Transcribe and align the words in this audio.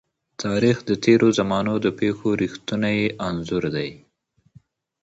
تاریخ 0.43 0.77
د 0.89 0.91
تېرو 1.05 1.27
زمانو 1.39 1.73
د 1.85 1.87
پېښو 1.99 2.27
رښتينی 2.41 2.99
انځور 3.27 3.63
دی. 3.75 3.89